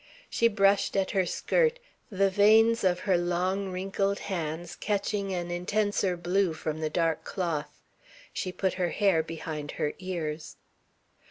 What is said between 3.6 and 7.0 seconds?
wrinkled hands catching an intenser blue from the